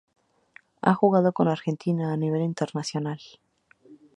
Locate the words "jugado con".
0.95-1.47